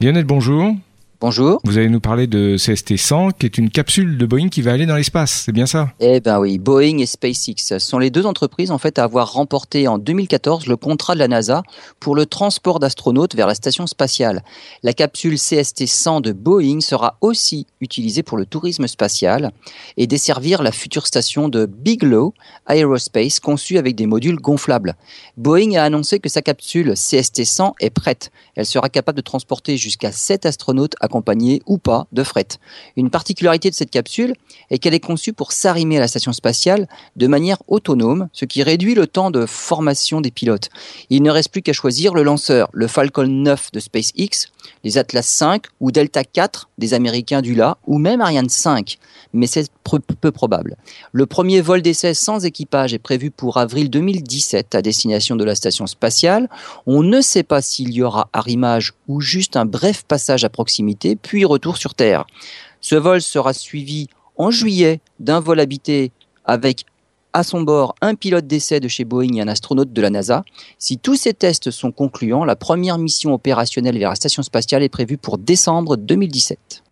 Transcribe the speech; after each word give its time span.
Lionel, 0.00 0.24
bonjour. 0.24 0.76
Bonjour. 1.20 1.60
Vous 1.64 1.78
allez 1.78 1.88
nous 1.88 1.98
parler 1.98 2.28
de 2.28 2.56
CST-100, 2.56 3.32
qui 3.36 3.46
est 3.46 3.58
une 3.58 3.70
capsule 3.70 4.18
de 4.18 4.24
Boeing 4.24 4.50
qui 4.50 4.62
va 4.62 4.70
aller 4.70 4.86
dans 4.86 4.94
l'espace, 4.94 5.42
c'est 5.44 5.50
bien 5.50 5.66
ça? 5.66 5.90
Eh 5.98 6.20
ben 6.20 6.38
oui, 6.38 6.58
Boeing 6.58 6.98
et 6.98 7.06
SpaceX 7.06 7.80
sont 7.80 7.98
les 7.98 8.10
deux 8.10 8.24
entreprises 8.24 8.70
en 8.70 8.78
fait 8.78 9.00
à 9.00 9.02
avoir 9.02 9.32
remporté 9.32 9.88
en 9.88 9.98
2014 9.98 10.68
le 10.68 10.76
contrat 10.76 11.14
de 11.14 11.18
la 11.18 11.26
NASA 11.26 11.64
pour 11.98 12.14
le 12.14 12.24
transport 12.24 12.78
d'astronautes 12.78 13.34
vers 13.34 13.48
la 13.48 13.56
station 13.56 13.88
spatiale. 13.88 14.44
La 14.84 14.92
capsule 14.92 15.34
CST-100 15.34 16.20
de 16.22 16.30
Boeing 16.30 16.78
sera 16.80 17.16
aussi 17.20 17.66
utilisée 17.80 18.22
pour 18.22 18.38
le 18.38 18.46
tourisme 18.46 18.86
spatial 18.86 19.50
et 19.96 20.06
desservir 20.06 20.62
la 20.62 20.70
future 20.70 21.08
station 21.08 21.48
de 21.48 21.66
Bigelow 21.66 22.32
Aerospace 22.68 23.40
conçue 23.40 23.78
avec 23.78 23.96
des 23.96 24.06
modules 24.06 24.36
gonflables. 24.36 24.94
Boeing 25.36 25.74
a 25.74 25.82
annoncé 25.82 26.20
que 26.20 26.28
sa 26.28 26.42
capsule 26.42 26.92
CST-100 26.92 27.72
est 27.80 27.90
prête. 27.90 28.30
Elle 28.54 28.66
sera 28.66 28.88
capable 28.88 29.16
de 29.16 29.22
transporter 29.22 29.76
jusqu'à 29.76 30.12
7 30.12 30.46
astronautes 30.46 30.94
à 31.00 31.07
accompagnée 31.08 31.62
ou 31.66 31.78
pas 31.78 32.06
de 32.12 32.22
fret. 32.22 32.46
Une 32.96 33.10
particularité 33.10 33.70
de 33.70 33.74
cette 33.74 33.90
capsule 33.90 34.34
est 34.70 34.78
qu'elle 34.78 34.94
est 34.94 35.00
conçue 35.00 35.32
pour 35.32 35.52
s'arrimer 35.52 35.96
à 35.96 36.00
la 36.00 36.08
station 36.08 36.32
spatiale 36.32 36.86
de 37.16 37.26
manière 37.26 37.58
autonome, 37.66 38.28
ce 38.32 38.44
qui 38.44 38.62
réduit 38.62 38.94
le 38.94 39.06
temps 39.06 39.30
de 39.30 39.46
formation 39.46 40.20
des 40.20 40.30
pilotes. 40.30 40.68
Il 41.10 41.22
ne 41.22 41.30
reste 41.30 41.50
plus 41.50 41.62
qu'à 41.62 41.72
choisir 41.72 42.14
le 42.14 42.22
lanceur, 42.22 42.68
le 42.72 42.86
Falcon 42.86 43.26
9 43.26 43.72
de 43.72 43.80
SpaceX, 43.80 44.52
les 44.84 44.98
Atlas 44.98 45.26
5 45.26 45.64
ou 45.80 45.90
Delta 45.90 46.24
4 46.24 46.68
des 46.78 46.94
Américains 46.94 47.42
du 47.42 47.54
LA, 47.54 47.78
ou 47.86 47.98
même 47.98 48.20
Ariane 48.20 48.48
5, 48.48 48.98
mais 49.32 49.46
c'est 49.46 49.70
peu 50.20 50.30
probable. 50.30 50.76
Le 51.12 51.26
premier 51.26 51.60
vol 51.60 51.82
d'essai 51.82 52.14
sans 52.14 52.44
équipage 52.44 52.92
est 52.92 52.98
prévu 52.98 53.30
pour 53.30 53.56
avril 53.56 53.88
2017 53.88 54.74
à 54.74 54.82
destination 54.82 55.36
de 55.36 55.44
la 55.44 55.54
station 55.54 55.86
spatiale. 55.86 56.48
On 56.86 57.02
ne 57.02 57.20
sait 57.20 57.42
pas 57.42 57.62
s'il 57.62 57.92
y 57.92 58.02
aura 58.02 58.28
arrimage 58.32 58.94
ou 59.08 59.20
juste 59.20 59.56
un 59.56 59.64
bref 59.64 60.04
passage 60.06 60.44
à 60.44 60.48
proximité, 60.48 61.16
puis 61.16 61.44
retour 61.44 61.76
sur 61.76 61.94
Terre. 61.94 62.26
Ce 62.80 62.94
vol 62.94 63.20
sera 63.20 63.52
suivi 63.52 64.08
en 64.36 64.50
juillet 64.50 65.00
d'un 65.18 65.40
vol 65.40 65.58
habité 65.60 66.12
avec 66.44 66.84
à 67.32 67.42
son 67.42 67.62
bord 67.62 67.94
un 68.00 68.14
pilote 68.14 68.46
d'essai 68.46 68.80
de 68.80 68.88
chez 68.88 69.04
Boeing 69.04 69.34
et 69.34 69.40
un 69.40 69.48
astronaute 69.48 69.92
de 69.92 70.02
la 70.02 70.10
NASA. 70.10 70.44
Si 70.78 70.98
tous 70.98 71.16
ces 71.16 71.34
tests 71.34 71.70
sont 71.70 71.92
concluants, 71.92 72.44
la 72.44 72.56
première 72.56 72.98
mission 72.98 73.34
opérationnelle 73.34 73.98
vers 73.98 74.10
la 74.10 74.14
station 74.14 74.42
spatiale 74.42 74.82
est 74.82 74.88
prévue 74.88 75.18
pour 75.18 75.38
décembre 75.38 75.96
2017. 75.96 76.82